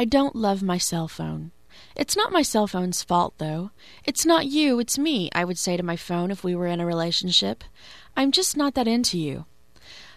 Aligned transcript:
I 0.00 0.06
don't 0.06 0.34
love 0.34 0.62
my 0.62 0.78
cell 0.78 1.08
phone. 1.08 1.50
It's 1.94 2.16
not 2.16 2.32
my 2.32 2.40
cell 2.40 2.66
phone's 2.66 3.02
fault, 3.02 3.34
though. 3.36 3.70
It's 4.02 4.24
not 4.24 4.46
you, 4.46 4.80
it's 4.80 4.96
me, 4.96 5.28
I 5.34 5.44
would 5.44 5.58
say 5.58 5.76
to 5.76 5.82
my 5.82 5.96
phone 5.96 6.30
if 6.30 6.42
we 6.42 6.54
were 6.54 6.68
in 6.68 6.80
a 6.80 6.86
relationship. 6.86 7.62
I'm 8.16 8.32
just 8.32 8.56
not 8.56 8.72
that 8.76 8.88
into 8.88 9.18
you. 9.18 9.44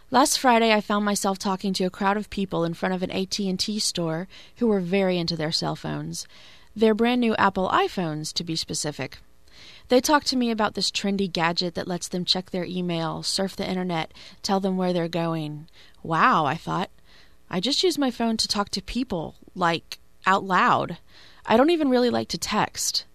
Last 0.10 0.40
Friday 0.40 0.72
I 0.72 0.80
found 0.80 1.04
myself 1.04 1.38
talking 1.38 1.74
to 1.74 1.84
a 1.84 1.90
crowd 1.90 2.16
of 2.16 2.30
people 2.30 2.64
in 2.64 2.74
front 2.74 2.96
of 2.96 3.04
an 3.04 3.12
AT&T 3.12 3.78
store 3.80 4.30
who 4.56 4.68
were 4.68 4.80
very 4.80 5.18
into 5.18 5.36
their 5.36 5.52
cell 5.52 5.76
phones. 5.76 6.30
Their 6.74 6.94
brand 6.94 7.20
new 7.20 7.36
Apple 7.36 7.68
iPhones, 7.68 8.32
to 8.36 8.46
be 8.46 8.56
specific. 8.56 9.18
They 9.90 10.00
talked 10.00 10.28
to 10.28 10.38
me 10.38 10.50
about 10.50 10.76
this 10.76 10.92
trendy 10.92 11.30
gadget 11.30 11.76
that 11.76 11.90
lets 11.90 12.08
them 12.08 12.24
check 12.24 12.52
their 12.52 12.64
email, 12.64 13.22
surf 13.22 13.58
the 13.58 13.70
internet, 13.70 14.14
tell 14.44 14.62
them 14.62 14.78
where 14.78 14.94
they're 14.94 15.10
going. 15.10 15.68
Wow, 16.04 16.46
I 16.46 16.56
thought. 16.56 16.90
I 17.54 17.60
just 17.60 17.84
use 17.84 18.00
my 18.00 18.10
phone 18.10 18.36
to 18.38 18.48
talk 18.48 18.70
to 18.70 18.82
people, 18.82 19.36
like 19.54 20.00
out 20.26 20.44
loud. 20.44 20.98
I 21.46 21.56
don't 21.56 21.70
even 21.70 21.88
really 21.88 22.10
like 22.10 22.28
to 22.30 22.38
text. 22.40 23.06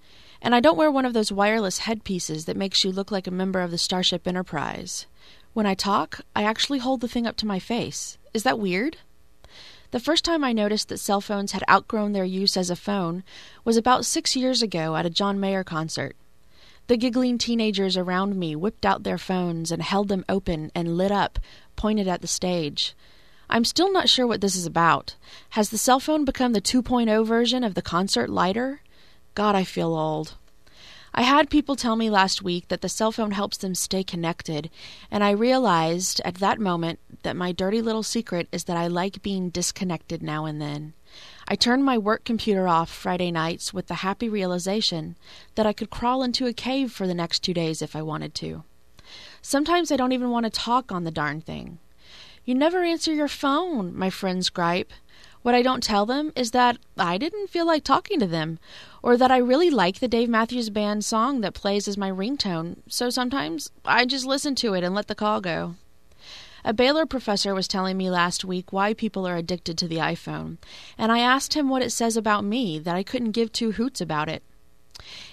And 0.41 0.55
I 0.55 0.61
don't 0.61 0.77
wear 0.77 0.93
one 0.93 1.05
of 1.05 1.13
those 1.13 1.33
wireless 1.33 1.79
headpieces 1.79 2.45
that 2.45 2.57
makes 2.57 2.85
you 2.85 2.93
look 2.93 3.11
like 3.11 3.27
a 3.27 3.33
member 3.33 3.61
of 3.63 3.73
the 3.73 3.79
Starship 3.79 4.29
Enterprise. 4.29 5.07
When 5.55 5.67
I 5.67 5.75
talk, 5.75 6.21
I 6.37 6.45
actually 6.45 6.79
hold 6.79 7.01
the 7.01 7.09
thing 7.09 7.27
up 7.27 7.37
to 7.39 7.49
my 7.49 7.59
face. 7.59 8.17
Is 8.33 8.45
that 8.45 8.61
weird? 8.61 8.99
The 9.91 9.99
first 9.99 10.25
time 10.25 10.45
I 10.45 10.53
noticed 10.53 10.89
that 10.91 10.99
cell 10.99 11.21
phones 11.21 11.51
had 11.51 11.65
outgrown 11.69 12.13
their 12.13 12.25
use 12.25 12.57
as 12.57 12.71
a 12.71 12.77
phone 12.77 13.25
was 13.65 13.77
about 13.77 14.07
six 14.07 14.37
years 14.37 14.63
ago 14.63 14.95
at 14.95 15.05
a 15.05 15.11
John 15.11 15.41
Mayer 15.41 15.65
concert. 15.65 16.15
The 16.87 16.97
giggling 16.97 17.39
teenagers 17.39 17.97
around 17.97 18.37
me 18.37 18.55
whipped 18.55 18.87
out 18.87 19.03
their 19.03 19.19
phones 19.19 19.73
and 19.73 19.83
held 19.83 20.07
them 20.07 20.25
open 20.29 20.71
and 20.77 20.97
lit 20.97 21.11
up, 21.11 21.41
pointed 21.75 22.07
at 22.07 22.21
the 22.21 22.29
stage. 22.29 22.95
I'm 23.51 23.65
still 23.65 23.93
not 23.93 24.09
sure 24.09 24.27
what 24.27 24.41
this 24.41 24.57
is 24.57 24.67
about. 24.67 25.17
Has 25.51 25.71
the 25.71 25.79
cell 25.79 26.01
phone 26.01 26.25
become 26.25 26.53
the 26.53 26.61
2.0 26.61 27.27
version 27.27 27.65
of 27.65 27.75
the 27.75 27.83
concert 27.83 28.29
lighter? 28.29 28.83
God, 29.35 29.55
I 29.55 29.65
feel 29.65 29.95
old. 29.95 30.35
I 31.15 31.23
had 31.23 31.49
people 31.49 31.75
tell 31.75 31.97
me 31.97 32.11
last 32.11 32.43
week 32.43 32.69
that 32.69 32.83
the 32.83 32.89
cell 32.89 33.11
phone 33.11 33.31
helps 33.31 33.57
them 33.57 33.75
stay 33.75 34.05
connected, 34.05 34.71
and 35.11 35.25
I 35.25 35.31
realized 35.31 36.21
at 36.25 36.37
that 36.37 36.61
moment 36.61 36.99
that 37.23 37.37
my 37.37 37.51
dirty 37.51 37.81
little 37.81 38.03
secret 38.03 38.47
is 38.53 38.65
that 38.65 38.77
I 38.77 38.87
like 38.87 39.23
being 39.23 39.49
disconnected 39.49 40.23
now 40.23 40.45
and 40.45 40.61
then. 40.61 40.93
I 41.49 41.57
turned 41.57 41.85
my 41.85 41.97
work 41.97 42.25
computer 42.25 42.69
off 42.69 42.91
Friday 42.91 43.31
nights 43.31 43.73
with 43.73 43.87
the 43.87 43.95
happy 43.95 44.29
realization 44.29 45.17
that 45.55 45.67
I 45.67 45.73
could 45.73 45.89
crawl 45.89 46.23
into 46.23 46.47
a 46.47 46.53
cave 46.53 46.93
for 46.93 47.07
the 47.07 47.15
next 47.15 47.41
two 47.41 47.55
days 47.55 47.81
if 47.81 47.97
I 47.97 48.03
wanted 48.03 48.35
to. 48.37 48.65
Sometimes 49.41 49.91
I 49.91 49.97
don't 49.97 50.13
even 50.13 50.31
want 50.31 50.45
to 50.45 50.51
talk 50.51 50.93
on 50.93 51.05
the 51.05 51.11
darn 51.11 51.41
thing. 51.41 51.79
You 52.49 52.55
never 52.55 52.83
answer 52.83 53.13
your 53.13 53.29
phone, 53.29 53.95
my 53.95 54.09
friends 54.09 54.49
gripe. 54.49 54.91
What 55.43 55.55
I 55.55 55.61
don't 55.61 55.83
tell 55.83 56.07
them 56.07 56.33
is 56.35 56.53
that 56.53 56.79
I 56.97 57.19
didn't 57.19 57.51
feel 57.51 57.67
like 57.67 57.85
talking 57.85 58.19
to 58.21 58.27
them, 58.27 58.59
or 59.03 59.19
that 59.19 59.31
I 59.31 59.37
really 59.37 59.69
like 59.69 59.99
the 59.99 60.09
Dave 60.09 60.31
Matthews 60.31 60.71
Band 60.71 61.05
song 61.05 61.43
that 61.43 61.53
plays 61.53 61.87
as 61.87 61.99
my 61.99 62.11
ringtone, 62.11 62.79
so 62.89 63.11
sometimes 63.11 63.71
I 63.85 64.07
just 64.07 64.25
listen 64.25 64.55
to 64.55 64.73
it 64.73 64.83
and 64.83 64.95
let 64.95 65.09
the 65.09 65.15
call 65.15 65.43
go. 65.43 65.75
A 66.65 66.73
Baylor 66.73 67.05
professor 67.05 67.55
was 67.55 67.69
telling 67.69 67.99
me 67.99 68.09
last 68.09 68.47
week 68.47 68.73
why 68.73 68.95
people 68.95 69.29
are 69.29 69.37
addicted 69.37 69.77
to 69.77 69.87
the 69.87 69.97
iPhone, 69.97 70.57
and 70.97 71.13
I 71.13 71.19
asked 71.19 71.53
him 71.53 71.69
what 71.69 71.83
it 71.83 71.93
says 71.93 72.17
about 72.17 72.45
me 72.45 72.79
that 72.79 72.97
I 72.97 73.03
couldn't 73.03 73.33
give 73.33 73.53
two 73.53 73.73
hoots 73.73 74.01
about 74.01 74.31
it. 74.31 74.43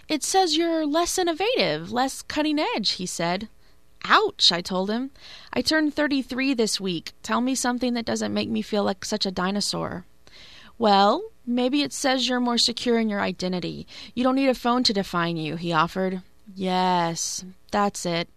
It 0.10 0.22
says 0.22 0.58
you're 0.58 0.86
less 0.86 1.18
innovative, 1.18 1.94
less 1.94 2.22
cutting 2.22 2.60
edge, 2.60 2.92
he 2.96 3.06
said. 3.06 3.48
Ouch, 4.08 4.52
I 4.52 4.62
told 4.62 4.92
him. 4.92 5.12
I 5.52 5.62
turned 5.62 5.96
33 5.96 6.54
this 6.54 6.80
week. 6.80 7.14
Tell 7.24 7.42
me 7.42 7.56
something 7.56 7.94
that 7.96 8.06
doesn't 8.06 8.34
make 8.34 8.50
me 8.50 8.62
feel 8.62 8.84
like 8.84 9.04
such 9.04 9.26
a 9.26 9.32
dinosaur. 9.32 10.06
Well, 10.78 11.24
maybe 11.46 11.82
it 11.82 11.94
says 11.94 12.28
you're 12.28 12.40
more 12.40 12.58
secure 12.58 13.00
in 13.00 13.10
your 13.10 13.22
identity. 13.22 13.88
You 14.14 14.24
don't 14.24 14.36
need 14.36 14.50
a 14.50 14.54
phone 14.54 14.84
to 14.84 14.94
define 14.94 15.38
you, 15.38 15.56
he 15.56 15.74
offered. 15.74 16.22
Yes, 16.54 17.44
that's 17.72 18.06
it. 18.06 18.30